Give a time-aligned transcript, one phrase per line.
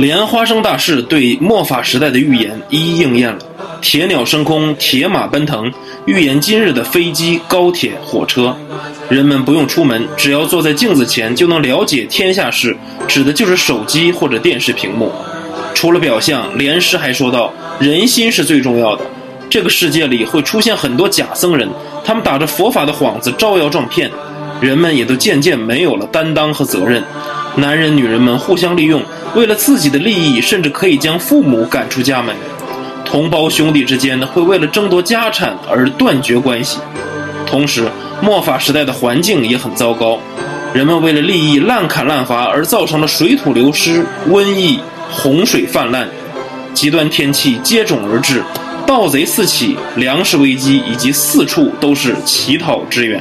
[0.00, 3.38] 莲花生大士对末法时代的预言一一应验了，
[3.82, 5.70] 铁鸟升空，铁马奔腾，
[6.06, 8.56] 预言今日的飞机、高铁、火车。
[9.10, 12.74] 人们不用出门，只要坐在镜子前就能了解天下事，
[13.06, 15.12] 指的就是手机或者电视屏幕。
[15.74, 19.04] 除了表象，莲师还说到，人心是最重要的。
[19.50, 21.68] 这个世界里会出现很多假僧人，
[22.02, 24.10] 他们打着佛法的幌子招摇撞骗，
[24.62, 27.04] 人们也都渐渐没有了担当和责任。
[27.56, 29.02] 男人、女人们互相利用，
[29.34, 32.34] 为了自己的利益，甚至可以将父母赶出家门。
[33.04, 36.78] 同胞兄弟之间会为了争夺家产而断绝关系。
[37.44, 37.90] 同时，
[38.22, 40.18] 末法时代的环境也很糟糕，
[40.72, 44.78] 人们为了利益滥砍滥伐，而造成了水土流失、瘟疫、
[45.10, 46.08] 洪水泛滥，
[46.72, 48.44] 极端天气接踵而至，
[48.86, 53.20] 盗贼四起，粮食危机以及四处都是乞讨之源。